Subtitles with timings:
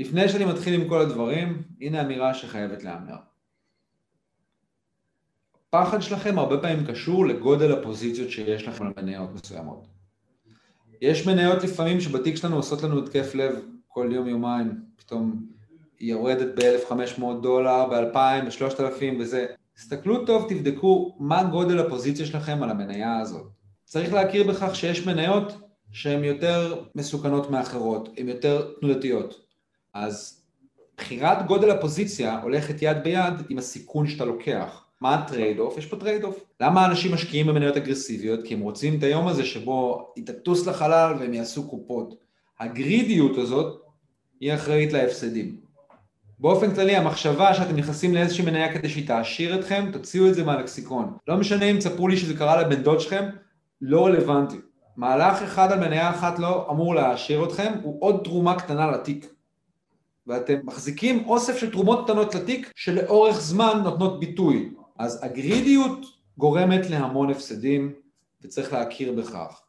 [0.00, 3.16] לפני שאני מתחיל עם כל הדברים, הנה אמירה שחייבת להיאמר.
[5.68, 9.86] הפחד שלכם הרבה פעמים קשור לגודל הפוזיציות שיש לכם על מניות מסוימות.
[11.00, 15.46] יש מניות לפעמים שבתיק שלנו עושות לנו התקף לב כל יום יומיים, פתאום
[15.98, 19.46] היא יורדת ב-1,500 דולר, ב-2,000, ב-3,000 וזה.
[19.74, 23.46] תסתכלו טוב, תבדקו מה גודל הפוזיציה שלכם על המניה הזאת.
[23.84, 25.52] צריך להכיר בכך שיש מניות
[25.92, 29.49] שהן יותר מסוכנות מאחרות, הן יותר תנודתיות.
[29.94, 30.42] אז
[30.96, 34.84] בחירת גודל הפוזיציה הולכת יד ביד עם הסיכון שאתה לוקח.
[35.00, 35.78] מה ה trade off?
[35.78, 36.44] יש פה trade off.
[36.60, 38.40] למה אנשים משקיעים במניות אגרסיביות?
[38.44, 42.14] כי הם רוצים את היום הזה שבו היא תטוס לחלל והם יעשו קופות.
[42.60, 43.80] הגרידיות הזאת
[44.40, 45.56] היא אחראית להפסדים.
[46.38, 51.16] באופן כללי המחשבה שאתם נכנסים לאיזושהי מניה כדי שהיא תעשיר אתכם, תוציאו את זה מהלקסיקון.
[51.28, 53.24] לא משנה אם תספרו לי שזה קרה לבן דוד שלכם,
[53.80, 54.56] לא רלוונטי.
[54.96, 59.34] מהלך אחד על מניה אחת לא אמור להעשיר אתכם, הוא עוד תרומה קטנה לתיק.
[60.26, 64.70] ואתם מחזיקים אוסף של תרומות קטנות לתיק שלאורך זמן נותנות ביטוי.
[64.98, 66.06] אז הגרידיות
[66.38, 67.92] גורמת להמון הפסדים
[68.42, 69.60] וצריך להכיר בכך.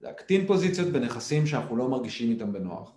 [0.00, 2.92] להקטין פוזיציות בנכסים שאנחנו לא מרגישים איתם בנוח.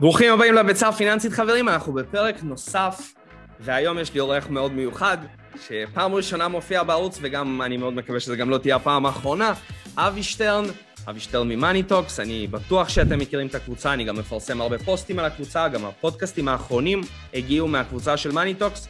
[0.00, 3.14] ברוכים הבאים לביצה הפיננסית חברים, אנחנו בפרק נוסף
[3.60, 5.18] והיום יש לי אורח מאוד מיוחד
[5.66, 9.52] שפעם ראשונה מופיע בערוץ וגם אני מאוד מקווה שזה גם לא תהיה הפעם האחרונה
[9.96, 10.64] אבי שטרן,
[11.08, 15.24] אבי שטרן ממאניטוקס, אני בטוח שאתם מכירים את הקבוצה, אני גם מפרסם הרבה פוסטים על
[15.24, 17.00] הקבוצה, גם הפודקאסטים האחרונים
[17.34, 18.88] הגיעו מהקבוצה של מאניטוקס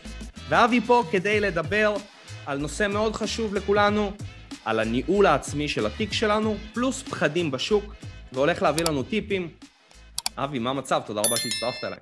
[0.49, 1.95] ואבי פה כדי לדבר
[2.47, 4.13] על נושא מאוד חשוב לכולנו,
[4.65, 7.95] על הניהול העצמי של התיק שלנו, פלוס פחדים בשוק,
[8.33, 9.49] והולך להביא לנו טיפים
[10.45, 11.03] אבי, מה המצב?
[11.07, 11.99] תודה רבה שהצטרפת אליי.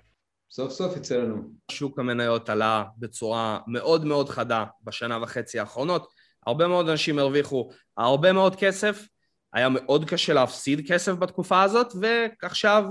[0.50, 1.42] סוף סוף יצא לנו.
[1.70, 6.12] שוק המניות עלה בצורה מאוד מאוד חדה בשנה וחצי האחרונות.
[6.46, 9.08] הרבה מאוד אנשים הרוויחו הרבה מאוד כסף,
[9.52, 12.84] היה מאוד קשה להפסיד כסף בתקופה הזאת, ועכשיו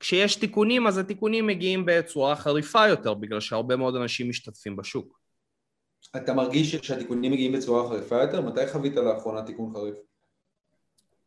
[0.00, 5.18] כשיש תיקונים אז התיקונים מגיעים בצורה חריפה יותר, בגלל שהרבה מאוד אנשים משתתפים בשוק.
[6.16, 8.40] אתה מרגיש שהתיקונים מגיעים בצורה חריפה יותר?
[8.40, 10.07] מתי חווית לאחרונה תיקון חריף?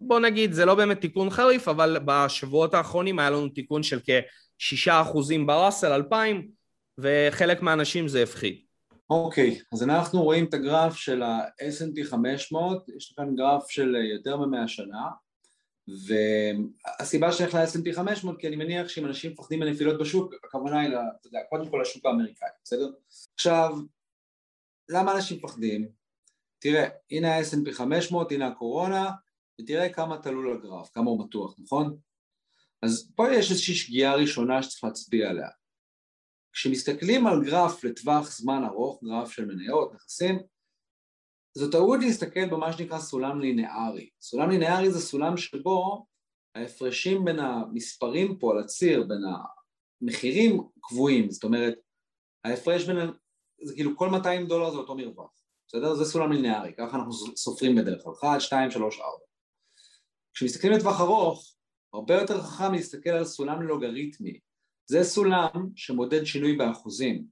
[0.01, 3.99] בוא נגיד, זה לא באמת תיקון חריף, אבל בשבועות האחרונים היה לנו תיקון של
[4.57, 6.51] כשישה אחוזים בראסל 2000,
[6.97, 8.61] וחלק מהאנשים זה הפחיד.
[9.09, 14.37] אוקיי, okay, אז אנחנו רואים את הגרף של ה-S&P 500, יש כאן גרף של יותר
[14.37, 15.07] מ-100 שנה,
[16.07, 21.27] והסיבה הולך ל-S&P 500, כי אני מניח שאם אנשים מפחדים מנפילות בשוק, הכוונה היא, אתה
[21.27, 22.89] יודע, קודם כל לשוק האמריקאי, בסדר?
[23.33, 23.75] עכשיו,
[24.89, 25.89] למה אנשים מפחדים?
[26.59, 29.09] תראה, הנה ה-S&P 500, הנה הקורונה,
[29.63, 31.97] ותראה כמה תלול הגרף, כמה הוא מתוח, נכון?
[32.81, 35.49] אז פה יש איזושהי שגיאה ראשונה שצריך להצביע עליה.
[36.53, 40.39] כשמסתכלים על גרף לטווח זמן ארוך, גרף של מניות, נכסים,
[41.53, 44.09] זו טעות להסתכל במה שנקרא סולם לינארי.
[44.21, 46.05] סולם לינארי זה סולם שבו
[46.55, 49.21] ההפרשים בין המספרים פה על הציר, בין
[50.01, 51.73] המחירים קבועים, זאת אומרת,
[52.43, 52.97] ההפרש בין,
[53.61, 55.31] זה כאילו כל 200 דולר זה אותו מרווח,
[55.67, 55.95] בסדר?
[55.95, 59.30] זה סולם לינארי, ככה אנחנו סופרים בדרך כלל, 1, 2, 3, 4.
[60.33, 61.55] כשמסתכלים לטווח ארוך,
[61.93, 64.39] הרבה יותר חכם להסתכל על סולם לוגריתמי.
[64.85, 67.25] זה סולם שמודד שינוי באחוזים.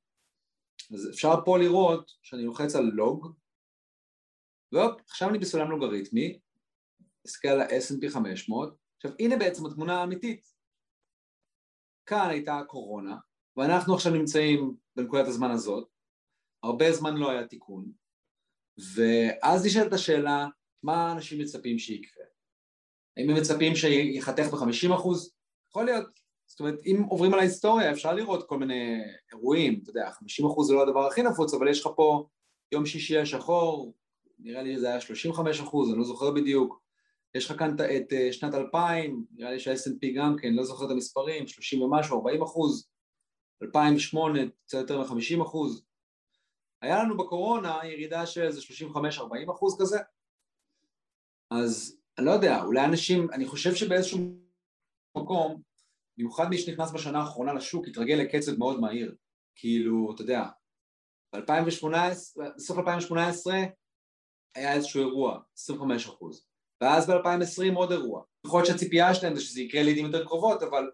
[0.93, 3.35] אז אפשר פה לראות שאני לוחץ על לוג,
[4.71, 6.39] והופ, עכשיו אני בסולם לוגריתמי,
[7.25, 10.47] נסתכל על ה-S&P 500, עכשיו הנה בעצם התמונה האמיתית.
[12.05, 13.15] כאן הייתה הקורונה,
[13.57, 15.87] ואנחנו עכשיו נמצאים בנקודת הזמן הזאת,
[16.63, 17.91] הרבה זמן לא היה תיקון,
[18.95, 20.47] ואז נשאלת השאלה,
[20.83, 22.18] מה אנשים מצפים שיקרה?
[23.19, 25.33] האם הם מצפים שיחתך ב-50 אחוז?
[25.69, 26.19] יכול להיות.
[26.47, 30.67] זאת אומרת, אם עוברים על ההיסטוריה אפשר לראות כל מיני אירועים, אתה יודע, 50 אחוז
[30.67, 32.27] זה לא הדבר הכי נפוץ, אבל יש לך פה
[32.71, 33.93] יום שישי השחור,
[34.39, 36.81] נראה לי זה היה 35 אחוז, אני לא זוכר בדיוק.
[37.35, 40.91] יש לך כאן את אה, שנת 2000, נראה לי שה-S&P גם כן, לא זוכר את
[40.91, 42.89] המספרים, 30 ומשהו, 40 אחוז,
[43.63, 45.83] 2008, קצת יותר מ-50 אחוז.
[46.81, 49.99] היה לנו בקורונה ירידה של איזה 35-40 אחוז כזה,
[51.51, 54.19] אז אני לא יודע, אולי אנשים, אני חושב שבאיזשהו
[55.17, 55.61] מקום,
[56.17, 59.15] במיוחד מי שנכנס בשנה האחרונה לשוק, התרגל לקצב מאוד מהיר.
[59.55, 60.45] כאילו, אתה יודע,
[61.35, 61.87] ב-2018,
[62.55, 63.53] בסוף 2018
[64.55, 66.45] היה איזשהו אירוע, 25 אחוז,
[66.81, 68.23] ואז ב-2020 עוד אירוע.
[68.45, 70.91] יכול להיות שהציפייה שלהם זה שזה יקרה לעיתים יותר קרובות, אבל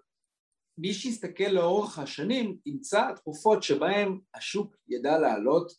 [0.77, 5.71] מי שיסתכל לאורך השנים ימצא תקופות שבהן השוק ידע לעלות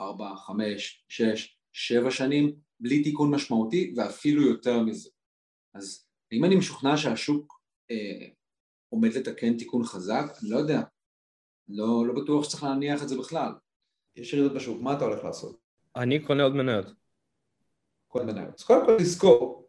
[0.00, 5.10] 4, 5, 6, 7 שנים בלי תיקון משמעותי ואפילו יותר מזה.
[5.74, 7.60] אז אם אני משוכנע שהשוק
[7.90, 8.26] אה,
[8.88, 10.24] עומד לתקן תיקון חזק?
[10.42, 10.82] אני לא יודע.
[11.68, 13.52] לא, לא בטוח שצריך להניח את זה בכלל.
[14.16, 15.56] יש ירידות בשוק, מה אתה הולך לעשות?
[15.96, 16.86] אני קונה עוד מניות.
[18.08, 18.54] קונה מניות.
[18.58, 19.68] אז קודם כל תזכור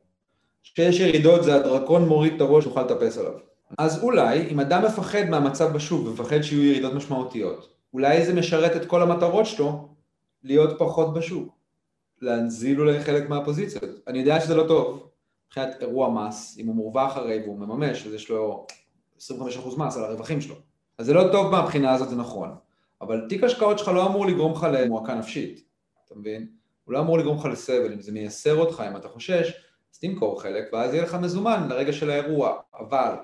[0.63, 3.39] כשיש ירידות זה הדרקון מוריד את הראש, נוכל לטפס עליו.
[3.77, 8.85] אז אולי, אם אדם מפחד מהמצב בשוק ומפחד שיהיו ירידות משמעותיות, אולי זה משרת את
[8.85, 9.95] כל המטרות שלו
[10.43, 11.54] להיות פחות בשוק.
[12.21, 13.83] להנזיל אולי חלק מהפוזיציות.
[14.07, 15.09] אני יודע שזה לא טוב,
[15.47, 18.67] מבחינת אירוע מס, אם הוא מורווח הרי והוא מממש, אז יש לו
[19.19, 19.21] 25%
[19.77, 20.55] מס על הרווחים שלו.
[20.97, 22.55] אז זה לא טוב מהבחינה הזאת, זה נכון.
[23.01, 25.63] אבל תיק השקעות שלך לא אמור לגרום לך למועקה נפשית,
[26.05, 26.47] אתה מבין?
[26.83, 29.53] הוא לא אמור לגרום לך לסבל, אם זה מייסר אותך, אם אתה חושש,
[29.93, 32.59] אז תמכור חלק, ואז יהיה לך מזומן לרגע של האירוע.
[32.79, 33.15] אבל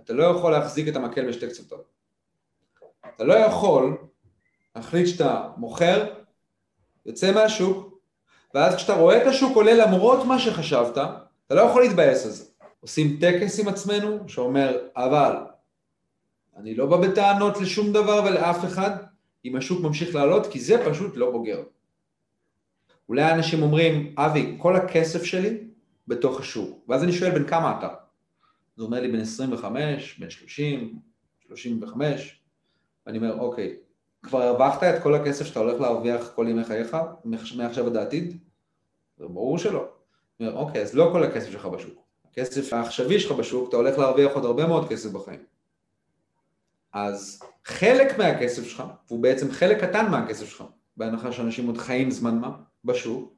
[0.00, 1.78] אתה לא יכול להחזיק את המקל בשתי קצותיו.
[3.14, 3.96] אתה לא יכול
[4.76, 6.14] להחליט שאתה מוכר,
[7.06, 7.93] יוצא מהשוק,
[8.54, 10.98] ואז כשאתה רואה את השוק עולה למרות מה שחשבת,
[11.46, 12.44] אתה לא יכול להתבאס על זה.
[12.80, 15.36] עושים טקס עם עצמנו שאומר, אבל
[16.56, 18.90] אני לא בא בטענות לשום דבר ולאף אחד
[19.44, 21.62] אם השוק ממשיך לעלות, כי זה פשוט לא בוגר.
[23.08, 25.58] אולי אנשים אומרים, אבי, כל הכסף שלי
[26.08, 27.88] בתוך השוק, ואז אני שואל בין כמה אתה?
[28.76, 30.98] זה אומר לי בין 25, בין 30,
[31.48, 32.40] 35,
[33.06, 33.76] ואני אומר, אוקיי,
[34.24, 36.96] כבר הרווחת את כל הכסף שאתה הולך להרוויח כל ימי חייך,
[37.54, 38.38] מעכשיו עד העתיד?
[39.18, 39.88] זה ברור שלא.
[40.40, 42.04] אומר, אוקיי, אז לא כל הכסף שלך בשוק.
[42.30, 45.44] הכסף העכשווי שלך בשוק, אתה הולך להרוויח עוד הרבה מאוד כסף בחיים.
[46.92, 50.64] אז חלק מהכסף שלך, והוא בעצם חלק קטן מהכסף שלך,
[50.96, 53.34] בהנחה שאנשים עוד חיים זמן מה בשוק,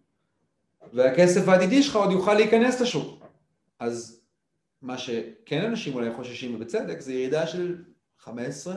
[0.93, 3.25] והכסף העתידי שלך עוד יוכל להיכנס לשוק.
[3.79, 4.21] אז
[4.83, 7.85] מה שכן אנשים אולי חוששים ובצדק, זה ירידה של
[8.19, 8.75] 15,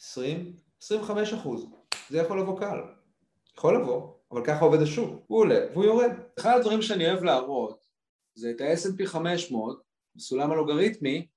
[0.00, 0.52] 20,
[0.82, 1.66] 25 אחוז.
[2.08, 2.80] זה יכול לבוא קל.
[3.56, 5.24] יכול לבוא, אבל ככה עובד השוק.
[5.26, 6.10] הוא עולה והוא יורד.
[6.38, 7.84] אחד הדברים שאני אוהב להראות
[8.34, 9.82] זה את ה-S&P 500
[10.14, 11.28] בסולם הלוגריתמי,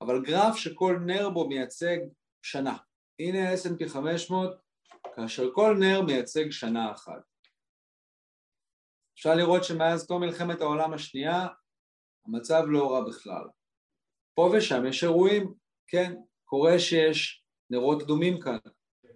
[0.00, 1.96] אבל גרף שכל נר בו מייצג
[2.42, 2.76] שנה.
[3.18, 4.56] הנה ה-S&P 500,
[5.16, 7.22] כאשר כל נר מייצג שנה אחת.
[9.14, 11.46] אפשר לראות שמאז תום מלחמת העולם השנייה
[12.26, 13.44] המצב לא רע בכלל.
[14.34, 15.54] פה ושם יש אירועים,
[15.86, 16.14] כן,
[16.44, 18.58] קורה שיש נרות אדומים כאן.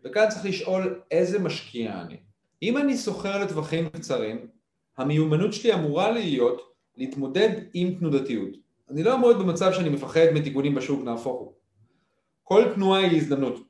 [0.09, 2.17] וכאן צריך לשאול איזה משקיע אני.
[2.63, 4.47] אם אני סוחר לטווחים קצרים,
[4.99, 8.51] המיומנות שלי אמורה להיות להתמודד עם תנודתיות.
[8.91, 11.53] אני לא אמור במצב שאני מפחד מתיקונים בשוק, נהפוך הוא.
[12.45, 13.61] כל תנועה היא הזדמנות.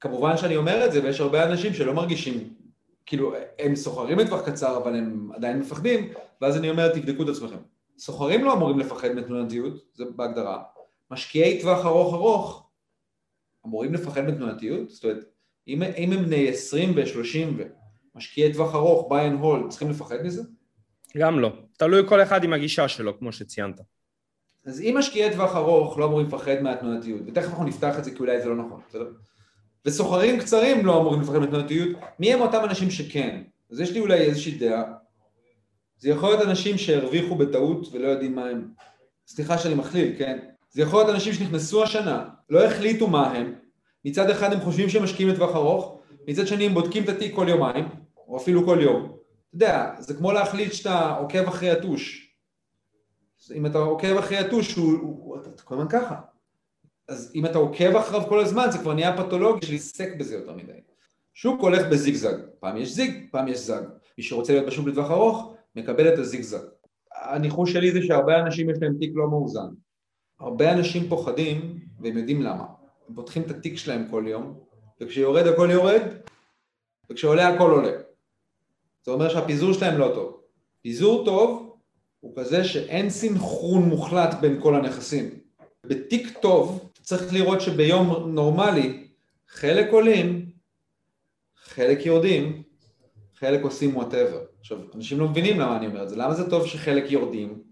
[0.00, 2.54] כמובן שאני אומר את זה, ויש הרבה אנשים שלא מרגישים,
[3.06, 7.56] כאילו, הם סוחרים לטווח קצר, אבל הם עדיין מפחדים, ואז אני אומר, תבדקו את עצמכם.
[7.98, 10.62] סוחרים לא אמורים לפחד מתנודתיות, זה בהגדרה.
[11.10, 12.63] משקיעי טווח ארוך ארוך
[13.66, 14.90] אמורים לפחד מתנודתיות?
[14.90, 15.24] זאת אומרת,
[15.68, 17.62] אם, אם הם בני 20 ו-30
[18.14, 20.42] ומשקיעי טווח ארוך, buy and hold, צריכים לפחד מזה?
[21.16, 21.52] גם לא.
[21.76, 23.80] תלוי כל אחד עם הגישה שלו, כמו שציינת.
[24.66, 28.18] אז אם משקיעי טווח ארוך לא אמורים לפחד מהתנודתיות, ותכף אנחנו נפתח את זה כי
[28.18, 29.10] אולי זה לא נכון, בסדר?
[29.86, 33.42] וסוחרים קצרים לא אמורים לפחד מהתנודתיות, מי הם אותם אנשים שכן?
[33.70, 34.82] אז יש לי אולי איזושהי דעה.
[35.98, 38.68] זה יכול להיות אנשים שהרוויחו בטעות ולא יודעים מה הם.
[39.26, 40.38] סליחה שאני מכליל, כן?
[40.74, 43.54] זה יכול להיות אנשים שנכנסו השנה, לא החליטו מה הם,
[44.04, 47.46] מצד אחד הם חושבים שהם משקיעים לטווח ארוך, מצד שני הם בודקים את התיק כל
[47.48, 47.84] יומיים,
[48.28, 49.02] או אפילו כל יום.
[49.04, 52.34] אתה יודע, זה כמו להחליט שאתה עוקב אחרי הטוש.
[53.54, 56.20] אם אתה עוקב אחרי הטוש, הוא, הוא, הוא, אתה כל הזמן ככה.
[57.08, 60.52] אז אם אתה עוקב אחריו כל הזמן, זה כבר נהיה פתולוגי של להתעסק בזה יותר
[60.52, 60.72] מדי.
[61.34, 63.82] שוק הולך בזיגזג, פעם יש זיג, פעם יש זג.
[64.18, 66.64] מי שרוצה להיות בשוק לטווח ארוך, מקבל את הזיגזג.
[67.14, 69.68] הניחוש שלי זה שהרבה אנשים יש להם תיק לא מאוזן.
[70.40, 72.64] הרבה אנשים פוחדים, והם יודעים למה.
[73.08, 74.58] הם פותחים את התיק שלהם כל יום,
[75.00, 76.02] וכשיורד הכל יורד,
[77.10, 77.92] וכשעולה הכל עולה.
[79.04, 80.40] זה אומר שהפיזור שלהם לא טוב.
[80.82, 81.76] פיזור טוב
[82.20, 85.30] הוא כזה שאין סינכרון מוחלט בין כל הנכסים.
[85.86, 89.06] בתיק טוב צריך לראות שביום נורמלי
[89.48, 90.50] חלק עולים,
[91.56, 92.62] חלק יורדים,
[93.34, 94.40] חלק עושים whatever.
[94.60, 96.16] עכשיו, אנשים לא מבינים למה אני אומר את זה.
[96.16, 97.62] למה זה טוב שחלק יורדים?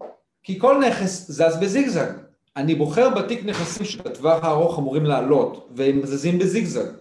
[0.43, 2.22] כי כל נכס זז בזיגזג.
[2.57, 6.91] אני בוחר בתיק נכסים שבטווח הארוך אמורים לעלות, והם זזים בזיגזג.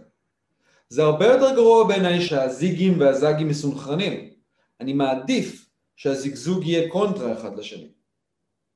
[0.89, 4.31] זה הרבה יותר גרוע בעיניי שהזיגים והזגים מסונכרנים.
[4.81, 7.89] אני מעדיף שהזיגזוג יהיה קונטרה אחד לשני.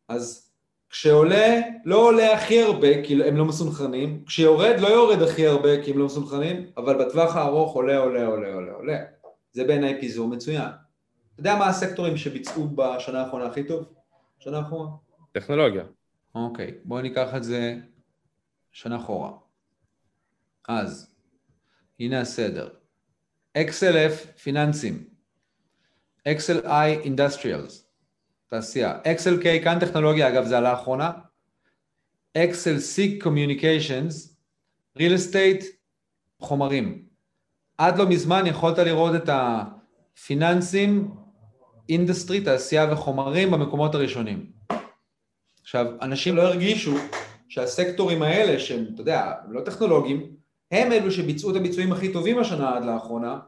[0.09, 0.51] אז
[0.91, 5.91] כשעולה, לא עולה הכי הרבה כי הם לא מסונכרנים, כשיורד לא יורד הכי הרבה כי
[5.91, 8.99] הם לא מסונכרנים, אבל בטווח הארוך עולה, עולה, עולה, עולה, עולה.
[9.53, 10.69] זה בעיניי פיזור מצוין.
[11.35, 13.85] אתה יודע מה הסקטורים שביצעו בשנה האחרונה הכי טוב?
[14.39, 14.91] שנה האחרונה?
[15.33, 15.85] טכנולוגיה.
[16.37, 17.79] אוקיי, בואו ניקח את זה
[18.73, 19.31] שנה אחורה.
[20.69, 21.15] אז,
[22.01, 22.69] הנה הסדר.
[23.59, 25.05] XLF פיננסים,
[26.29, 27.89] XLI industrials,
[28.47, 30.83] תעשייה, XLK כאן טכנולוגיה, אגב זה עלה
[32.39, 34.37] XLC communications,
[34.99, 35.65] real estate,
[36.41, 37.07] חומרים.
[37.79, 41.15] עד לא מזמן יכולת לראות את הפיננסים,
[41.89, 44.56] אינדסטרי, תעשייה וחומרים במקומות הראשונים.
[45.67, 46.95] עכשיו, אנשים לא הרגישו
[47.49, 50.37] שהסקטורים האלה, שהם, אתה יודע, לא טכנולוגיים,
[50.71, 53.39] הם אלו שביצעו את הביצועים הכי טובים השנה עד לאחרונה,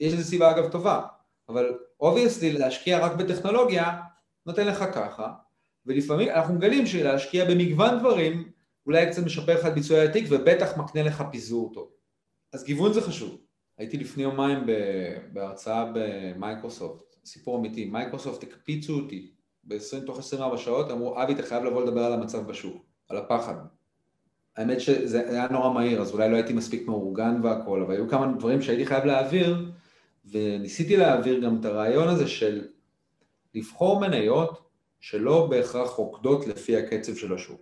[0.00, 1.00] יש לזה סיבה אגב טובה,
[1.48, 4.00] אבל obviously להשקיע רק בטכנולוגיה
[4.46, 5.32] נותן לך ככה,
[5.86, 8.50] ולפעמים אנחנו מגלים שלהשקיע במגוון דברים
[8.86, 11.90] אולי קצת משפר לך את ביצועי התיק ובטח מקנה לך פיזור טוב.
[12.52, 13.40] אז גיוון זה חשוב.
[13.78, 14.58] הייתי לפני יומיים
[15.32, 21.64] בהרצאה במייקרוסופט, סיפור אמיתי, מייקרוסופט הקפיצו אותי ב-20 תוך 24 שעות, אמרו אבי אתה חייב
[21.64, 23.54] לבוא לדבר על המצב בשוק, על הפחד.
[24.56, 28.32] האמת שזה היה נורא מהיר, אז אולי לא הייתי מספיק מאורגן והכל, אבל היו כמה
[28.38, 29.70] דברים שהייתי חייב להעביר,
[30.30, 32.68] וניסיתי להעביר גם את הרעיון הזה של
[33.54, 37.60] לבחור מניות שלא בהכרח רוקדות לפי הקצב של השוק.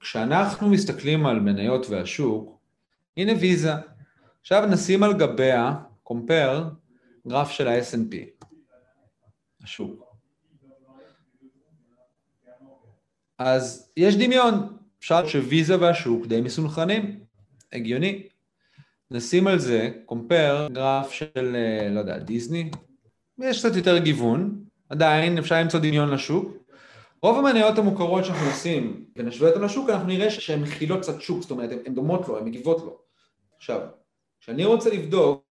[0.00, 2.58] כשאנחנו מסתכלים על מניות והשוק,
[3.16, 3.72] הנה ויזה.
[4.40, 6.68] עכשיו נשים על גביה, קומפר,
[7.28, 8.44] גרף של ה snp
[9.62, 10.09] השוק.
[13.40, 17.20] אז יש דמיון, אפשר שוויזה והשוק די מסונכרנים,
[17.72, 18.22] הגיוני.
[19.10, 22.70] נשים על זה, קומפר, גרף של, אה, לא יודע, דיסני,
[23.38, 26.56] יש קצת יותר גיוון, עדיין אפשר למצוא דמיון לשוק.
[27.22, 31.50] רוב המניות המוכרות שאנחנו עושים ונשווה אותן לשוק, אנחנו נראה שהן מכילות קצת שוק, זאת
[31.50, 32.98] אומרת, הן דומות לו, הן מגיבות לו.
[33.56, 33.80] עכשיו,
[34.40, 35.44] כשאני רוצה לבדוק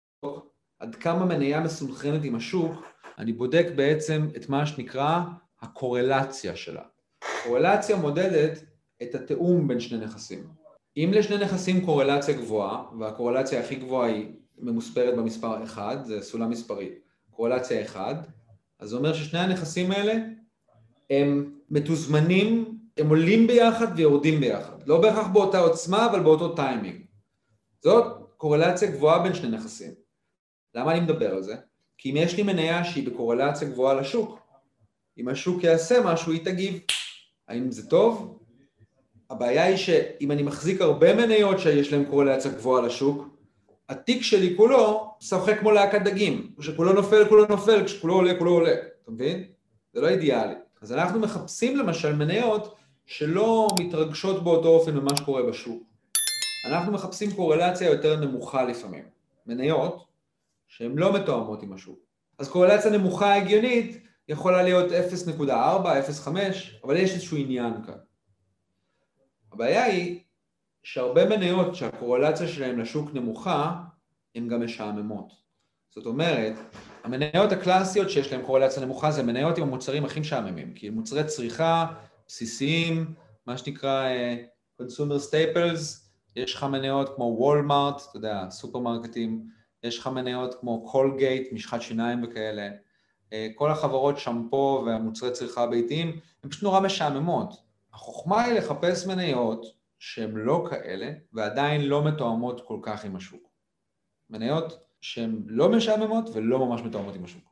[0.79, 2.71] עד כמה מניה מסונכרנת עם השוק,
[3.17, 5.21] אני בודק בעצם את מה שנקרא
[5.61, 6.81] הקורלציה שלה.
[7.43, 8.63] קורלציה מודדת
[9.03, 10.47] את התיאום בין שני נכסים.
[10.97, 14.27] אם לשני נכסים קורלציה גבוהה, והקורלציה הכי גבוהה היא
[14.57, 16.89] ממוספרת במספר 1, זה סולם מספרי,
[17.31, 18.15] קורלציה 1,
[18.79, 20.13] אז זה אומר ששני הנכסים האלה
[21.09, 24.87] הם מתוזמנים, הם עולים ביחד ויורדים ביחד.
[24.87, 27.05] לא בהכרח באותה עוצמה, אבל באותו טיימינג.
[27.81, 28.05] זאת
[28.37, 29.91] קורלציה גבוהה בין שני נכסים.
[30.75, 31.55] למה אני מדבר על זה?
[31.97, 34.39] כי אם יש לי מניה שהיא בקורלציה גבוהה לשוק,
[35.17, 36.79] אם השוק יעשה משהו, היא תגיב.
[37.49, 38.39] האם זה טוב?
[39.29, 43.27] הבעיה היא שאם אני מחזיק הרבה מניות שיש להן קורלציה גבוהה לשוק,
[43.89, 48.73] התיק שלי כולו שחק כמו להקת דגים, כשכולו נופל, כולו נופל, כשכולו עולה, כולו עולה,
[48.73, 49.43] אתה מבין?
[49.93, 50.53] זה לא אידיאלי.
[50.81, 52.75] אז אנחנו מחפשים למשל מניות
[53.05, 55.83] שלא מתרגשות באותו אופן ממה שקורה בשוק.
[56.65, 59.03] אנחנו מחפשים קורלציה יותר נמוכה לפעמים.
[59.45, 60.05] מניות
[60.67, 61.99] שהן לא מתואמות עם השוק.
[62.39, 66.29] אז קורלציה נמוכה הגיונית יכולה להיות 0.4, 0.5,
[66.83, 67.97] אבל יש איזשהו עניין כאן.
[69.51, 70.19] הבעיה היא
[70.83, 73.81] שהרבה מניות שהקורלציה שלהן לשוק נמוכה,
[74.35, 75.33] הן גם משעממות.
[75.89, 76.53] זאת אומרת,
[77.03, 81.85] המניות הקלאסיות שיש להן קורלציה נמוכה זה מניות עם המוצרים הכי משעממים, כי מוצרי צריכה
[82.27, 83.13] בסיסיים,
[83.45, 85.79] מה שנקרא uh, consumer staples,
[86.35, 89.47] יש לך מניות כמו וולמארט, אתה יודע, סופרמרקטים,
[89.83, 92.69] יש לך מניות כמו קולגייט, משחת שיניים וכאלה,
[93.55, 97.53] כל החברות שמפו והמוצרי צריכה הביתיים, הן פשוט נורא משעממות.
[97.93, 99.65] החוכמה היא לחפש מניות
[99.99, 103.49] שהן לא כאלה ועדיין לא מתואמות כל כך עם השוק.
[104.29, 107.43] מניות שהן לא משעממות ולא ממש מתואמות עם השוק.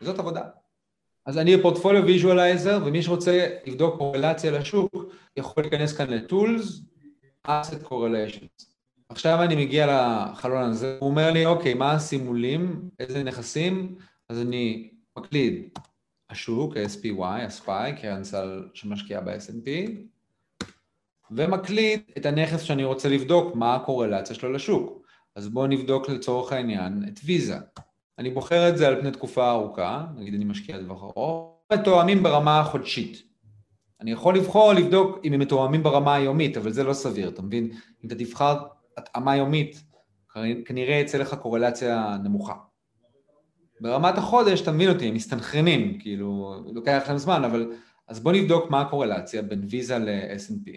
[0.00, 0.42] וזאת עבודה.
[1.26, 4.94] אז אני ב-Portfolio Visualizer, ומי שרוצה לבדוק קורלציה לשוק,
[5.36, 6.82] יכול להיכנס כאן ל-Tools,
[7.46, 8.64] Asset Correlations.
[9.08, 9.86] עכשיו אני מגיע
[10.32, 13.94] לחלון הזה, הוא אומר לי, אוקיי, מה הסימולים, איזה נכסים,
[14.28, 15.68] אז אני מקליד
[16.30, 19.68] השוק, ה-SPY, ה-SPY, קרן סל שמשקיעה ב-S&P,
[21.30, 25.06] ומקליד את הנכס שאני רוצה לבדוק, מה הקורלציה שלו לשוק.
[25.34, 27.56] אז בואו נבדוק לצורך העניין את ויזה.
[28.18, 32.60] אני בוחר את זה על פני תקופה ארוכה, נגיד אני משקיע דבר ארוך, מתואמים ברמה
[32.60, 33.22] החודשית.
[34.00, 37.64] אני יכול לבחור לבדוק אם הם מתואמים ברמה היומית, אבל זה לא סביר, אתה מבין?
[38.04, 38.56] אם אתה תבחר
[38.96, 39.84] התאמה יומית,
[40.64, 42.54] כנראה יצא לך קורלציה נמוכה.
[43.80, 47.72] ברמת החודש, אתה מבין אותי, הם מסתנכרנים, כאילו, לוקח להם זמן, אבל...
[48.08, 50.70] אז בוא נבדוק מה הקורלציה בין ויזה ל-S&P.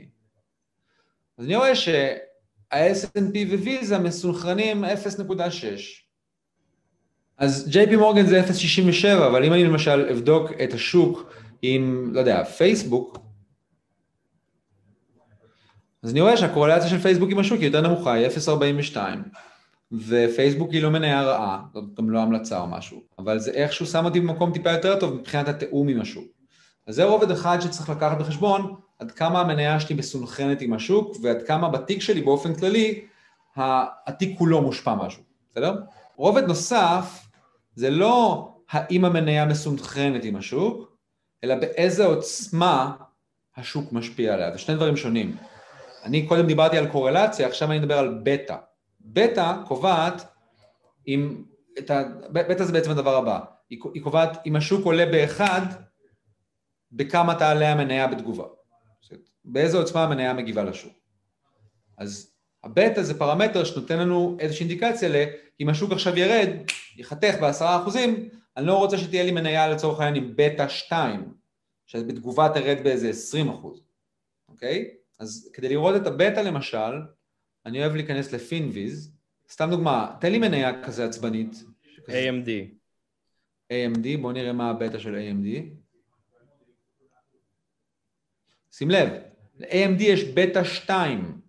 [1.38, 1.90] אז אני רואה ש...
[2.72, 4.88] ה-S&P וויזה מסונכרנים 0.6.
[7.38, 12.44] אז JP מורגן זה 0.67, אבל אם אני למשל אבדוק את השוק עם, לא יודע,
[12.44, 13.18] פייסבוק,
[16.04, 18.98] אז אני רואה שהקורלציה של פייסבוק עם השוק היא יותר נמוכה, היא 0.42,
[19.92, 24.06] ופייסבוק היא לא מניה רעה, זאת גם לא המלצה או משהו, אבל זה איכשהו שם
[24.06, 26.28] אותי במקום טיפה יותר טוב מבחינת התיאום עם השוק.
[26.88, 31.42] אז זה רובד אחד שצריך לקחת בחשבון, עד כמה המניה שלי מסונכרנת עם השוק, ועד
[31.48, 33.06] כמה בתיק שלי באופן כללי,
[33.58, 35.76] התיק כולו מושפע משהו, בסדר?
[36.16, 37.28] רובד נוסף,
[37.76, 40.98] זה לא האם המניה מסונכרנת עם השוק,
[41.44, 42.92] אלא באיזה עוצמה
[43.58, 45.38] השוק משפיע עליה, זה שני דברים שונים.
[46.04, 48.56] אני קודם דיברתי על קורלציה, עכשיו אני מדבר על בטא.
[49.02, 50.34] בטא קובעת
[51.08, 51.44] אם,
[51.90, 52.04] ה...
[52.32, 53.40] בטא זה בעצם הדבר הבא,
[53.70, 55.62] היא, קובעת אם השוק עולה באחד,
[56.92, 58.46] בכמה תעלה המניה בתגובה.
[59.46, 60.94] באיזה עוצמה המניה מגיבה לשוק.
[61.98, 66.50] אז הבטא זה פרמטר שנותן לנו איזושהי אינדיקציה לאם השוק עכשיו ירד,
[66.98, 71.34] יחתך בעשרה אחוזים, אני לא רוצה שתהיה לי מניה לצורך העניין עם בטא 2,
[71.88, 73.82] שבתגובה תרד באיזה 20 אחוז,
[74.50, 74.86] אוקיי?
[75.20, 77.02] אז כדי לראות את הבטא למשל,
[77.66, 79.12] אני אוהב להיכנס לפינוויז,
[79.52, 81.64] סתם דוגמה, תן לי מניה כזה עצבנית.
[82.08, 82.50] AMD.
[83.74, 85.48] AMD, בוא נראה מה הבטא של AMD.
[88.72, 89.10] שים לב,
[89.58, 91.42] ל-AMD יש בטא 2.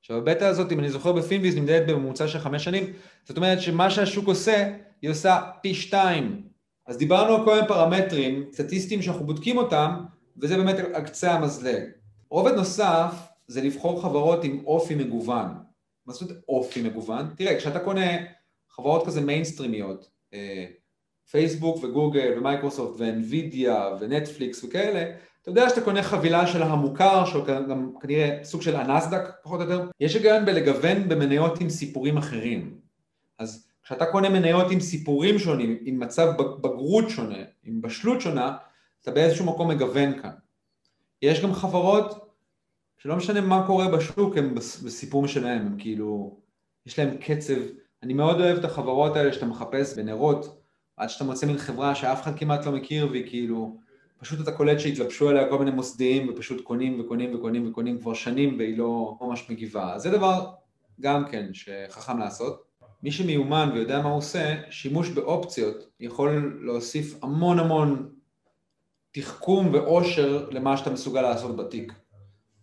[0.00, 2.84] עכשיו הבטא הזאת, אם אני זוכר ב-Finviz, נמדדת בממוצע של חמש שנים,
[3.24, 6.48] זאת אומרת שמה שהשוק עושה, היא עושה פי שתיים.
[6.86, 10.04] אז דיברנו על כל מיני פרמטרים סטטיסטיים שאנחנו בודקים אותם,
[10.36, 11.82] וזה באמת על קצה המזלג.
[12.28, 15.48] רובד נוסף זה לבחור חברות עם אופי מגוון.
[16.06, 17.26] מה זאת אומרת אופי מגוון?
[17.36, 18.06] תראה, כשאתה קונה
[18.70, 20.66] חברות כזה מיינסטרימיות, אה,
[21.30, 27.92] פייסבוק וגוגל ומייקרוסופט ואנווידיה ונטפליקס וכאלה, אתה יודע שאתה קונה חבילה של המוכר, שהוא גם
[28.00, 32.78] כנראה סוג של הנסדק פחות או יותר, יש היגיון בלגוון במניות עם סיפורים אחרים.
[33.38, 38.56] אז כשאתה קונה מניות עם סיפורים שונים, עם מצב בגרות שונה, עם בשלות שונה,
[39.02, 40.30] אתה באיזשהו מקום מגוון כאן.
[41.22, 42.27] יש גם חברות
[42.98, 46.36] שלא משנה מה קורה בשוק, הם בסיפור שלהם, הם כאילו,
[46.86, 47.54] יש להם קצב.
[48.02, 50.62] אני מאוד אוהב את החברות האלה שאתה מחפש בנרות,
[50.96, 53.78] עד שאתה מוצא מין חברה שאף אחד כמעט לא מכיר והיא כאילו,
[54.18, 58.58] פשוט אתה קולט שהתלבשו עליה כל מיני מוסדיים ופשוט קונים וקונים וקונים וקונים כבר שנים
[58.58, 59.98] והיא לא ממש מגיבה.
[59.98, 60.50] זה דבר
[61.00, 62.64] גם כן שחכם לעשות.
[63.02, 68.10] מי שמיומן ויודע מה הוא עושה, שימוש באופציות יכול להוסיף המון המון
[69.10, 71.92] תחכום ואושר למה שאתה מסוגל לעשות בתיק.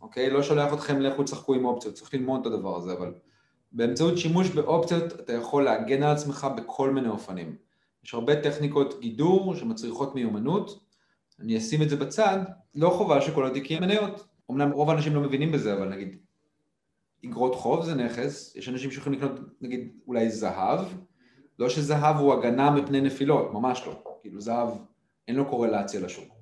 [0.06, 0.30] אוקיי?
[0.30, 3.14] לא שולח אתכם לכו תשחקו עם אופציות, צריך ללמוד את הדבר הזה, אבל
[3.72, 7.56] באמצעות שימוש באופציות אתה יכול להגן על עצמך בכל מיני אופנים.
[8.03, 10.86] יש הרבה טכניקות גידור שמצריכות מיומנות,
[11.40, 12.38] אני אשים את זה בצד,
[12.75, 14.27] לא חובה שכל התיק יהיה מניות.
[14.51, 16.18] אמנם רוב האנשים לא מבינים בזה, אבל נגיד
[17.25, 20.79] אגרות חוב זה נכס, יש אנשים שיכולים לקנות נגיד אולי זהב,
[21.60, 24.70] לא שזהב הוא הגנה מפני נפילות, ממש לא, כאילו זהב
[25.27, 26.35] אין לו קורלציה לשוק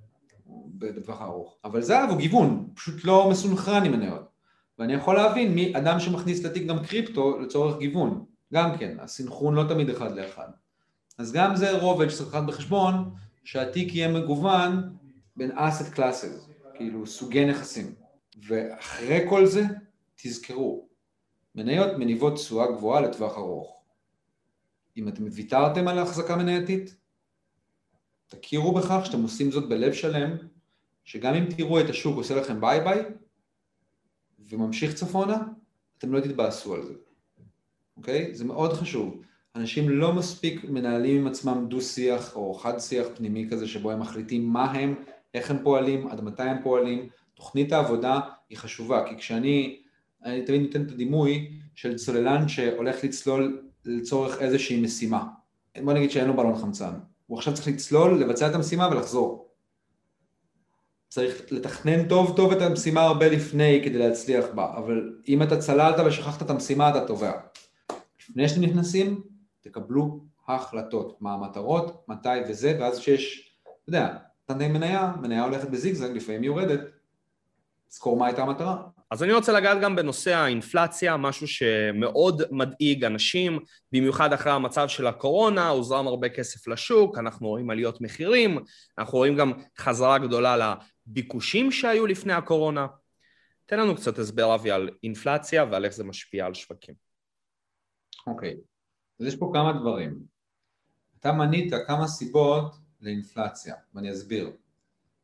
[0.73, 4.29] בטווח הארוך, אבל זהב הוא גיוון, פשוט לא מסונכרן עם מניות,
[4.79, 9.63] ואני יכול להבין מי אדם שמכניס לתיק גם קריפטו לצורך גיוון, גם כן, הסינכרון לא
[9.69, 10.47] תמיד אחד לאחד,
[11.17, 14.93] אז גם זה רובד שצריך לקחת בחשבון שהתיק יהיה מגוון
[15.35, 17.95] בין אסט קלאסס, כאילו סוגי נכסים,
[18.47, 19.65] ואחרי כל זה
[20.15, 20.87] תזכרו,
[21.55, 23.83] מניות מניבות תשואה גבוהה לטווח ארוך.
[24.97, 26.95] אם אתם ויתרתם על החזקה מנייתית,
[28.27, 30.37] תכירו בכך שאתם עושים זאת בלב שלם,
[31.03, 33.01] שגם אם תראו את השוק עושה לכם ביי ביי,
[34.49, 35.37] וממשיך צפונה,
[35.97, 36.93] אתם לא תתבאסו על זה,
[37.97, 38.35] אוקיי?
[38.35, 39.21] זה מאוד חשוב.
[39.55, 44.71] אנשים לא מספיק מנהלים עם עצמם דו-שיח או חד-שיח פנימי כזה שבו הם מחליטים מה
[44.71, 44.95] הם,
[45.33, 47.09] איך הם פועלים, עד מתי הם פועלים.
[47.33, 49.79] תוכנית העבודה היא חשובה, כי כשאני
[50.25, 55.25] אני תמיד נותן את הדימוי של צוללן שהולך לצלול לצורך איזושהי משימה.
[55.83, 56.93] בוא נגיד שאין לו בלון חמצן.
[57.27, 59.47] הוא עכשיו צריך לצלול, לבצע את המשימה ולחזור.
[61.13, 65.95] צריך לתכנן טוב טוב את המשימה הרבה לפני כדי להצליח בה, אבל אם אתה צללת
[66.05, 67.31] ושכחת את המשימה אתה טובע.
[68.19, 69.21] לפני שאתם נכנסים,
[69.61, 76.15] תקבלו החלטות, מה המטרות, מתי וזה, ואז כשיש, אתה יודע, נתנתם מניה, מניה הולכת בזיגזג,
[76.15, 76.79] לפעמים יורדת,
[77.89, 78.83] זכור מה הייתה המטרה.
[79.11, 83.59] אז אני רוצה לגעת גם בנושא האינפלציה, משהו שמאוד מדאיג אנשים,
[83.91, 88.63] במיוחד אחרי המצב של הקורונה, הוזרם הרבה כסף לשוק, אנחנו רואים עליות מחירים,
[88.97, 90.75] אנחנו רואים גם חזרה גדולה
[91.07, 92.87] לביקושים שהיו לפני הקורונה.
[93.65, 96.95] תן לנו קצת הסבר, אבי, על אינפלציה ועל איך זה משפיע על שווקים.
[98.27, 98.57] אוקיי, okay.
[99.19, 100.19] אז יש פה כמה דברים.
[101.19, 104.51] אתה מנית כמה סיבות לאינפלציה, ואני אסביר.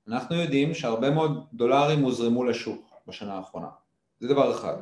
[0.08, 2.89] אנחנו יודעים שהרבה מאוד דולרים הוזרמו לשוק.
[3.10, 3.68] בשנה האחרונה.
[4.20, 4.76] זה דבר אחד.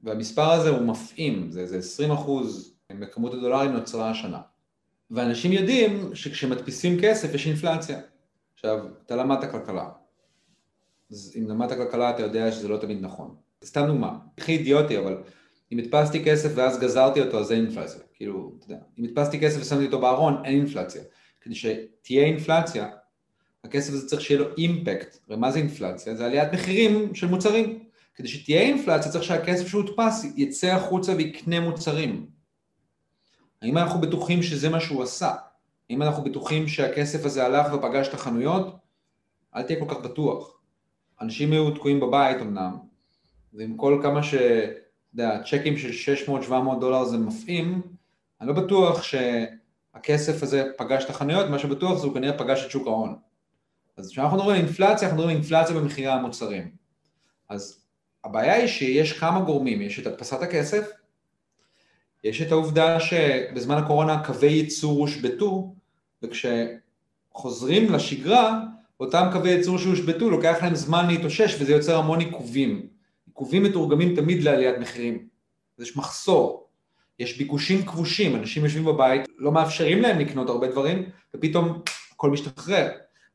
[0.00, 4.40] והמספר הזה הוא מפעים, זה, זה 20 אחוז מכמות הדולרים נוצרה השנה.
[5.10, 8.00] ואנשים יודעים שכשמדפיסים כסף יש אינפלציה.
[8.54, 9.88] עכשיו, אתה למדת כלכלה.
[11.10, 13.34] אז אם למדת כלכלה אתה יודע שזה לא תמיד נכון.
[13.64, 15.22] סתם דוגמה, הכי אידיוטי אבל
[15.72, 18.00] אם הדפסתי כסף ואז גזרתי אותו אז אין אינפלציה.
[18.14, 21.02] כאילו, אתה יודע, אם הדפסתי כסף ושמתי אותו בארון אין אינפלציה.
[21.40, 22.90] כדי שתהיה אינפלציה
[23.64, 25.18] הכסף הזה צריך שיהיה לו אימפקט.
[25.28, 26.14] הרי מה זה אינפלציה?
[26.14, 27.78] זה עליית מחירים של מוצרים.
[28.14, 32.26] כדי שתהיה אינפלציה צריך שהכסף שהודפס יצא החוצה ויקנה מוצרים.
[33.62, 35.34] האם אנחנו בטוחים שזה מה שהוא עשה?
[35.90, 38.76] האם אנחנו בטוחים שהכסף הזה הלך ופגש את החנויות?
[39.56, 40.60] אל תהיה כל כך בטוח.
[41.20, 42.76] אנשים היו תקועים בבית אמנם,
[43.52, 44.34] ועם כל כמה ש...
[44.34, 46.14] אתה יודע, צ'קים של
[46.48, 47.82] 600-700 דולר זה מפעים,
[48.40, 52.70] אני לא בטוח שהכסף הזה פגש את החנויות, מה שבטוח זה הוא כנראה פגש את
[52.70, 53.16] שוק ההון.
[53.98, 56.70] אז כשאנחנו מדברים על אינפלציה, אנחנו מדברים על אינפלציה במחירי המוצרים.
[57.48, 57.84] אז
[58.24, 60.90] הבעיה היא שיש כמה גורמים, יש את הדפסת הכסף,
[62.24, 65.74] יש את העובדה שבזמן הקורונה קווי ייצור הושבתו,
[66.22, 68.60] וכשחוזרים לשגרה,
[69.00, 72.86] אותם קווי ייצור שהושבתו, לוקח להם זמן להתאושש וזה יוצר המון עיכובים.
[73.26, 75.28] עיכובים מתורגמים תמיד לעליית מחירים.
[75.78, 76.68] יש מחסור,
[77.18, 81.82] יש ביקושים כבושים, אנשים יושבים בבית, לא מאפשרים להם לקנות הרבה דברים, ופתאום
[82.12, 82.88] הכל משתחרר.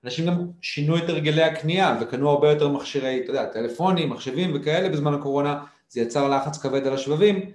[0.04, 4.90] אנשים גם שינו את הרגלי הקנייה וקנו הרבה יותר מכשירי, אתה יודע, טלפונים, מחשבים וכאלה
[4.90, 7.52] בזמן הקורונה, זה יצר לחץ כבד על השבבים.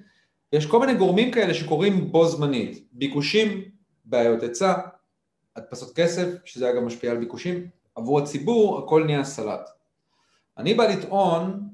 [0.52, 3.64] יש כל מיני גורמים כאלה שקורים בו זמנית, ביקושים,
[4.04, 4.74] בעיות היצע,
[5.56, 9.70] הדפסות כסף, שזה אגב משפיע על ביקושים, עבור הציבור הכל נהיה סלט.
[10.58, 11.68] אני בא לטעון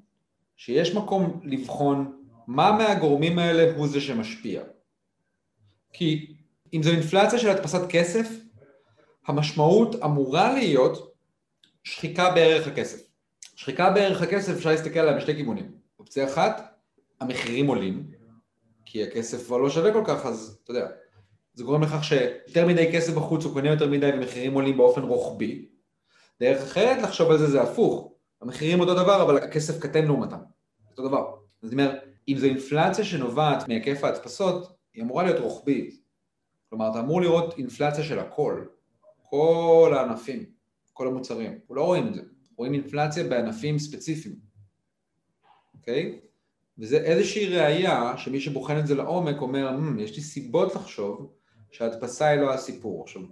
[0.57, 4.63] שיש מקום לבחון מה מהגורמים האלה הוא זה שמשפיע.
[5.93, 6.35] כי
[6.75, 8.44] אם זו אינפלציה של הדפסת כסף,
[9.27, 11.15] המשמעות אמורה להיות
[11.85, 13.01] שחיקה בערך הכסף.
[13.57, 15.73] שחיקה בערך הכסף אפשר להסתכל עליה בשתי כיוונים.
[15.99, 16.79] אופציה אחת,
[17.21, 18.11] המחירים עולים,
[18.85, 20.87] כי הכסף כבר לא שווה כל כך, אז אתה יודע,
[21.55, 25.69] זה גורם לכך שיותר מדי כסף בחוץ הוא קונה יותר מדי ומחירים עולים באופן רוחבי.
[26.41, 30.39] דרך אחרת לחשוב על זה זה הפוך, המחירים אותו דבר אבל הכסף קטן לעומתם,
[30.91, 31.35] אותו דבר.
[31.63, 36.01] זאת אומרת, אם זו אינפלציה שנובעת מהיקף ההדפסות, היא אמורה להיות רוחבית.
[36.69, 38.65] כלומר, אתה אמור לראות אינפלציה של הכל,
[39.35, 40.45] כל הענפים,
[40.93, 41.53] כל המוצרים.
[41.53, 42.21] אנחנו לא רואים את זה,
[42.57, 44.35] רואים אינפלציה בענפים ספציפיים,
[45.75, 46.19] אוקיי?
[46.79, 51.33] וזה איזושהי ראייה שמי שבוחן את זה לעומק אומר, mm, יש לי סיבות לחשוב
[51.71, 53.03] שההדפסה היא לא הסיפור.
[53.03, 53.23] עכשיו,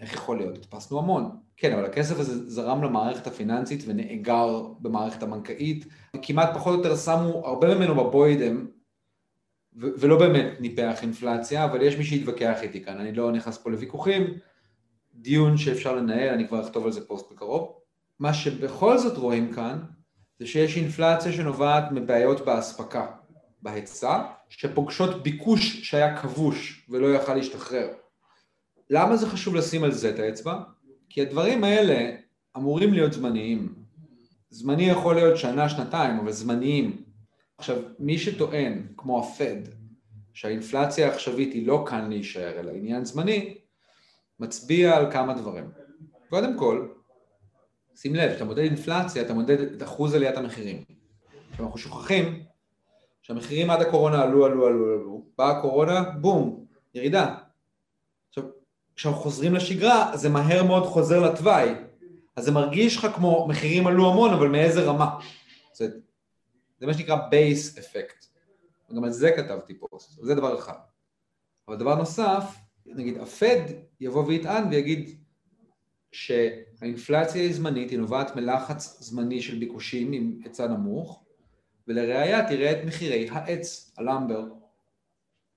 [0.00, 0.56] איך יכול להיות?
[0.56, 1.30] הדפסנו המון.
[1.56, 7.42] כן, אבל הכסף הזה זרם למערכת הפיננסית ונאגר במערכת הבנקאית, וכמעט פחות או יותר שמו
[7.46, 8.66] הרבה ממנו בבוידם,
[9.72, 14.38] ולא באמת ניפח אינפלציה, אבל יש מי שיתווכח איתי כאן, אני לא נכנס פה לוויכוחים,
[15.14, 17.72] דיון שאפשר לנהל, אני כבר אכתוב על זה פוסט בקרוב.
[18.18, 19.78] מה שבכל זאת רואים כאן,
[20.38, 23.06] זה שיש אינפלציה שנובעת מבעיות באספקה,
[23.62, 27.88] בהיצע, שפוגשות ביקוש שהיה כבוש ולא יכל להשתחרר.
[28.90, 30.60] למה זה חשוב לשים על זה את האצבע?
[31.08, 32.16] כי הדברים האלה
[32.56, 33.74] אמורים להיות זמניים.
[34.50, 37.02] זמני יכול להיות שנה, שנתיים, אבל זמניים.
[37.58, 39.56] עכשיו, מי שטוען, כמו הפד,
[40.34, 43.54] שהאינפלציה העכשווית היא לא כאן להישאר, אלא עניין זמני,
[44.40, 45.70] מצביע על כמה דברים.
[46.30, 46.88] קודם כל,
[47.96, 50.84] שים לב, כשאתה מודד אינפלציה, אתה מודד את אחוז עליית המחירים.
[51.50, 52.44] עכשיו אנחנו שוכחים
[53.22, 57.34] שהמחירים עד הקורונה עלו, עלו, עלו, עלו, באה הקורונה, בום, ירידה.
[58.28, 58.44] עכשיו,
[58.96, 61.74] כשאנחנו חוזרים לשגרה, זה מהר מאוד חוזר לתוואי.
[62.36, 65.18] אז זה מרגיש לך כמו מחירים עלו המון, אבל מאיזה רמה.
[65.74, 65.88] זה,
[66.78, 68.26] זה מה שנקרא base effect.
[68.90, 70.78] וגם על זה כתבתי פוסט, זה דבר אחד.
[71.68, 72.44] אבל דבר נוסף,
[72.86, 73.60] נגיד הפד
[74.00, 75.18] יבוא ויטען ויגיד
[76.12, 81.24] שהאינפלציה היא זמנית, היא נובעת מלחץ זמני של ביקושים עם היצע נמוך,
[81.88, 84.44] ולראיה תראה את מחירי העץ, הלמבר.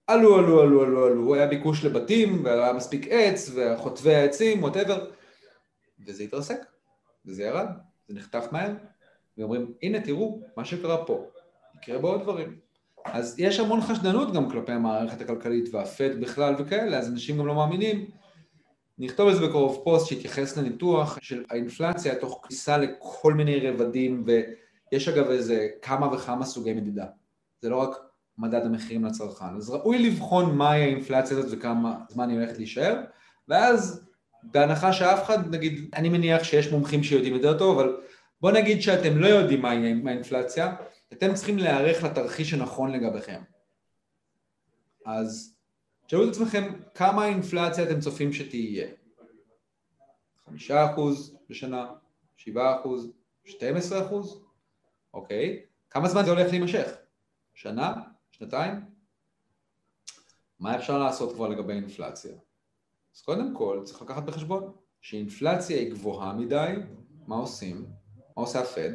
[0.07, 5.11] עלו, עלו, עלו, עלו, עלו, היה ביקוש לבתים, והיה מספיק עץ, וחוטבי העצים, ווטאבר,
[6.05, 6.59] וזה התרסק,
[7.25, 7.67] וזה ירד,
[8.07, 8.73] זה נחתך מהר,
[9.37, 11.25] ואומרים, הנה תראו מה שקרה פה,
[11.75, 12.64] יקרה בעוד דברים.
[13.05, 17.55] אז יש המון חשדנות גם כלפי המערכת הכלכלית והפד בכלל וכאלה, אז אנשים גם לא
[17.55, 18.05] מאמינים.
[18.99, 25.07] נכתוב על זה בקרוב פוסט שיתייחס לניתוח של האינפלציה תוך כניסה לכל מיני רבדים, ויש
[25.07, 27.05] אגב איזה כמה וכמה סוגי מדידה.
[27.61, 27.97] זה לא רק
[28.37, 29.55] מדד המחירים לצרכן.
[29.57, 33.01] אז ראוי לבחון מהי האינפלציה הזאת וכמה זמן היא הולכת להישאר,
[33.47, 34.05] ואז
[34.43, 37.97] בהנחה שאף אחד, נגיד, אני מניח שיש מומחים שיודעים יותר טוב, אבל
[38.41, 40.75] בוא נגיד שאתם לא יודעים מהי האינפלציה,
[41.17, 43.41] אתם צריכים להיערך לתרחיש הנכון לגביכם.
[45.05, 45.57] אז
[46.05, 48.87] תשאלו את עצמכם כמה אינפלציה אתם צופים שתהיה.
[50.45, 51.93] חמישה אחוז בשנה,
[52.35, 53.11] שבעה אחוז,
[53.43, 54.43] שתים עשרה אחוז,
[55.13, 55.65] אוקיי?
[55.89, 56.91] כמה זמן זה הולך להימשך?
[57.53, 57.93] שנה?
[58.31, 58.71] שנתיים?
[60.59, 62.35] מה אפשר לעשות כבר לגבי אינפלציה?
[63.15, 66.73] אז קודם כל צריך לקחת בחשבון שאינפלציה היא גבוהה מדי,
[67.27, 67.85] מה עושים?
[68.15, 68.91] מה עושה הפד?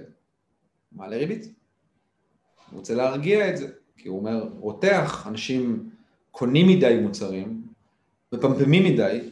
[0.92, 1.59] מעלה ריבית.
[2.70, 5.90] הוא רוצה להרגיע את זה, כי הוא אומר, רותח, אנשים
[6.30, 7.62] קונים מדי מוצרים,
[8.32, 9.30] מפמפמים מדי,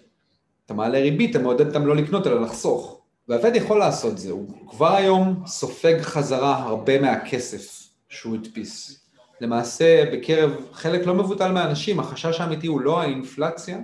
[0.67, 3.01] אתה מעלה ריבית, אתה מעודד אותם לא לקנות אלא לחסוך.
[3.29, 9.05] והעובד יכול לעשות זה, הוא כבר היום סופג חזרה הרבה מהכסף שהוא הדפיס.
[9.41, 13.79] למעשה בקרב חלק לא מבוטל מהאנשים, החשש האמיתי הוא לא האינפלציה,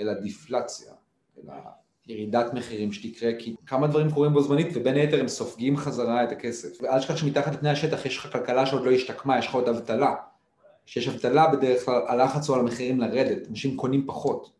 [0.00, 0.92] אלא דיפלציה,
[1.38, 1.54] אלא
[2.06, 6.32] ירידת מחירים שתקרה, כי כמה דברים קורים בו זמנית, ובין היתר הם סופגים חזרה את
[6.32, 6.82] הכסף.
[6.82, 10.14] ואל תשכח שמתחת לפני השטח יש לך כלכלה שעוד לא השתקמה, יש לך עוד אבטלה.
[10.86, 14.52] כשיש אבטלה בדרך כלל הלחץ הוא על המחירים לרדת, אנשים קונים פחות.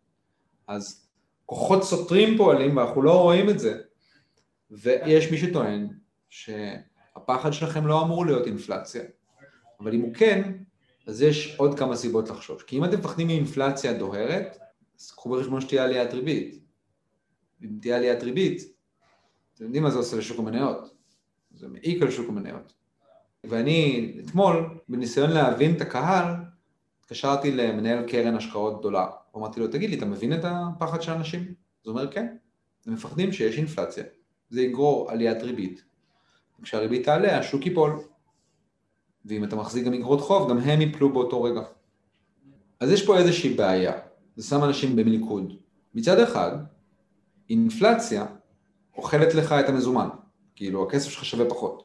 [0.68, 1.06] אז
[1.46, 3.78] כוחות סותרים פועלים ואנחנו לא רואים את זה.
[4.70, 5.88] ויש מי שטוען
[6.30, 9.02] שהפחד שלכם לא אמור להיות אינפלציה,
[9.80, 10.52] אבל אם הוא כן,
[11.06, 12.62] אז יש עוד כמה סיבות לחשוש.
[12.62, 14.58] כי אם אתם מפחדים מאינפלציה דוהרת,
[15.00, 16.63] אז קחו בחשבון שתהיה עליית ריבית.
[17.62, 18.62] אם תהיה עליית ריבית,
[19.54, 20.94] אתם יודעים מה זה עושה לשוק המניות.
[21.50, 22.72] זה מעיק על שוק המניות.
[23.44, 26.34] ואני אתמול, בניסיון להבין את הקהל,
[27.00, 29.06] התקשרתי למנהל קרן השקעות גדולה.
[29.36, 31.40] אמרתי לו, תגיד לי, אתה מבין את הפחד של האנשים?
[31.40, 32.36] אז הוא אומר, כן.
[32.86, 34.04] הם מפחדים שיש אינפלציה.
[34.50, 35.84] זה יגרור עליית ריבית.
[36.62, 38.00] כשהריבית תעלה, השוק ייפול.
[39.24, 41.60] ואם אתה מחזיק גם אגרות חוב, גם הם ייפלו באותו רגע.
[42.80, 43.92] אז יש פה איזושהי בעיה.
[44.36, 45.56] זה שם אנשים במלכוד.
[45.94, 46.58] מצד אחד,
[47.50, 48.26] אינפלציה
[48.96, 50.08] אוכלת לך את המזומן.
[50.56, 51.84] כאילו, הכסף שלך שווה פחות.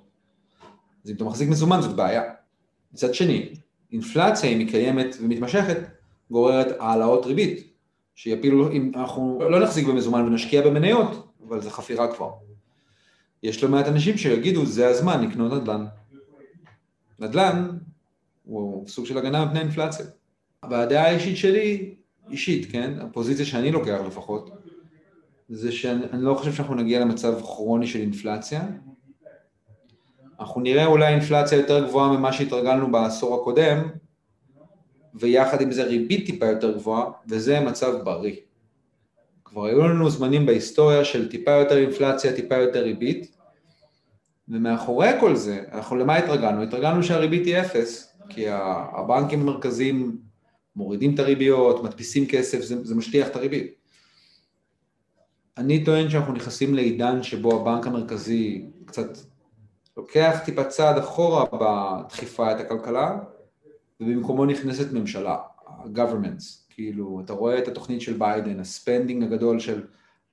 [1.05, 2.23] אז אם אתה מחזיק מזומן זאת בעיה.
[2.93, 3.53] מצד שני,
[3.91, 5.77] אינפלציה, אם היא קיימת ומתמשכת,
[6.31, 7.73] גוררת העלאות ריבית,
[8.15, 12.31] שיפילו, אם אנחנו לא נחזיק במזומן ונשקיע במניות, אבל זה חפירה כבר.
[13.43, 15.85] יש לא מעט אנשים שיגידו, זה הזמן לקנות נדל"ן.
[17.19, 17.69] נדל"ן
[18.43, 20.05] הוא סוג של הגנה מפני אינפלציה.
[20.69, 21.95] והדעה האישית שלי,
[22.29, 24.49] אישית, כן, הפוזיציה שאני לוקח לפחות,
[25.49, 28.63] זה שאני לא חושב שאנחנו נגיע למצב כרוני של אינפלציה,
[30.39, 33.89] אנחנו נראה אולי אינפלציה יותר גבוהה ממה שהתרגלנו בעשור הקודם,
[35.13, 38.35] ויחד עם זה ריבית טיפה יותר גבוהה, וזה מצב בריא.
[39.45, 43.35] כבר היו לנו זמנים בהיסטוריה של טיפה יותר אינפלציה, טיפה יותר ריבית,
[44.49, 46.63] ומאחורי כל זה, אנחנו למה התרגלנו?
[46.63, 48.45] התרגלנו שהריבית היא אפס, כי
[48.97, 50.17] הבנקים המרכזיים
[50.75, 53.78] מורידים את הריביות, מדפיסים כסף, זה, זה משטיח את הריבית.
[55.59, 59.17] אני טוען שאנחנו נכנסים לעידן שבו הבנק המרכזי קצת
[59.97, 63.17] לוקח טיפה צעד אחורה בדחיפה את הכלכלה,
[63.99, 69.81] ובמקומו נכנסת ממשלה, ה-governments, כאילו, אתה רואה את התוכנית של ביידן, ה-spending הגדול של,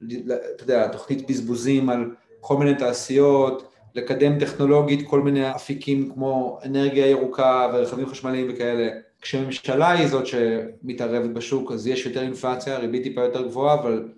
[0.07, 2.11] אתה יודע, תוכנית בזבוזים על
[2.41, 8.89] כל מיני תעשיות, לקדם טכנולוגית כל מיני אפיקים כמו אנרגיה ירוקה ורכבים חשמליים וכאלה.
[9.21, 14.09] כשממשלה היא זאת שמתערבת בשוק, אז יש יותר אינפלציה, ריבית טיפה יותר גבוהה, אבל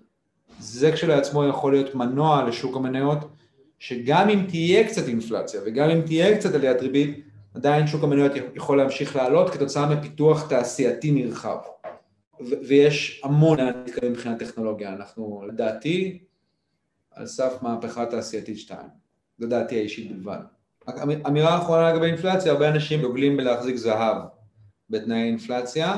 [0.59, 3.17] זה כשלעצמו יכול להיות מנוע לשוק המניות,
[3.79, 8.77] שגם אם תהיה קצת אינפלציה וגם אם תהיה קצת עליית ריבית, עדיין שוק המניות יכול
[8.77, 11.57] להמשיך לעלות כתוצאה מפיתוח תעשייתי נרחב.
[12.39, 16.19] ויש המון להתקדם מבחינת טכנולוגיה, אנחנו לדעתי
[17.11, 18.79] על סף מהפכה תעשייתית 2,
[19.39, 20.39] זו דעתי האישית בלבד.
[21.27, 24.17] אמירה אחרונה לגבי אינפלציה, הרבה אנשים דוגלים בלהחזיק זהב
[24.89, 25.95] בתנאי אינפלציה,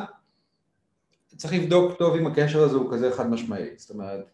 [1.37, 4.25] צריך לבדוק טוב אם הקשר הזה הוא כזה חד משמעי, זאת אומרת,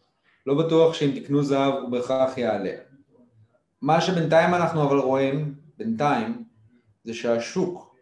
[0.47, 2.71] לא בטוח שאם תקנו זהב הוא בהכרח יעלה.
[3.81, 6.43] מה שבינתיים אנחנו אבל רואים, בינתיים,
[7.03, 7.95] זה שהשוק,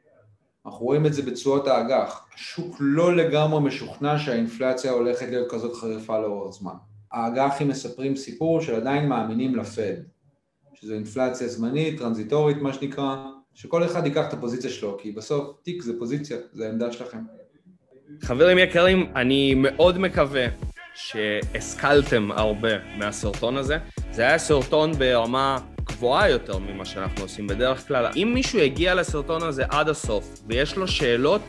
[0.66, 6.20] אנחנו רואים את זה בתשואות האג"ח, השוק לא לגמרי משוכנע שהאינפלציה הולכת להיות כזאת חריפה
[6.20, 6.74] לאורך זמן.
[7.12, 9.96] האג"חים מספרים סיפור של עדיין מאמינים לפד,
[10.74, 13.16] שזו אינפלציה זמנית, טרנזיטורית מה שנקרא,
[13.54, 17.20] שכל אחד ייקח את הפוזיציה שלו, כי בסוף תיק זה פוזיציה, זה העמדה שלכם.
[18.22, 23.78] חברים יקרים, אני מאוד מקווה שהשכלתם הרבה מהסרטון הזה.
[24.12, 28.08] זה היה סרטון ברמה גבוהה יותר ממה שאנחנו עושים בדרך כלל.
[28.16, 31.42] אם מישהו הגיע לסרטון הזה עד הסוף ויש לו שאלות,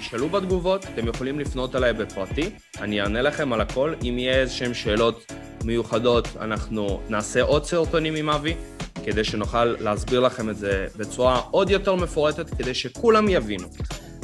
[0.00, 3.94] תשאלו בתגובות, אתם יכולים לפנות אליי בפרטי, אני אענה לכם על הכל.
[4.02, 5.32] אם יהיה איזשהם שאלות
[5.64, 8.54] מיוחדות, אנחנו נעשה עוד סרטונים עם אבי,
[9.04, 13.68] כדי שנוכל להסביר לכם את זה בצורה עוד יותר מפורטת, כדי שכולם יבינו.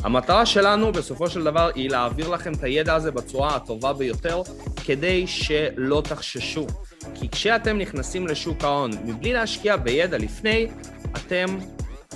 [0.02, 4.42] המטרה שלנו בסופו של דבר היא להעביר לכם את הידע הזה בצורה הטובה ביותר,
[4.84, 6.66] כדי שלא תחששו.
[7.14, 10.66] כי כשאתם נכנסים לשוק ההון מבלי להשקיע בידע לפני,
[11.16, 11.46] אתם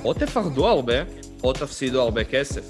[0.04, 0.94] או תפחדו הרבה,
[1.42, 2.62] או תפסידו הרבה כסף.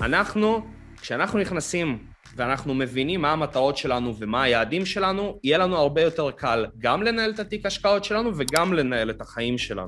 [0.00, 0.60] אנחנו,
[1.00, 1.98] כשאנחנו נכנסים
[2.36, 7.30] ואנחנו מבינים מה המטרות שלנו ומה היעדים שלנו, יהיה לנו הרבה יותר קל גם לנהל
[7.30, 9.86] את התיק השקעות שלנו וגם לנהל את החיים שלנו.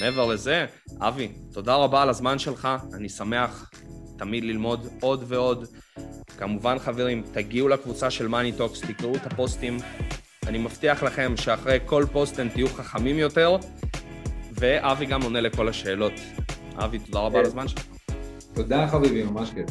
[0.00, 0.66] מעבר לזה,
[1.00, 3.70] אבי, תודה רבה על הזמן שלך, אני שמח
[4.18, 5.64] תמיד ללמוד עוד ועוד.
[6.38, 9.76] כמובן חברים, תגיעו לקבוצה של מאני טוקס, תקראו את הפוסטים.
[10.46, 13.56] אני מבטיח לכם שאחרי כל פוסט אתם תהיו חכמים יותר,
[14.52, 16.12] ואבי גם עונה לכל השאלות.
[16.76, 17.82] אבי, תודה רבה על הזמן שלך.
[18.54, 19.66] תודה חביבי, ממש כיף.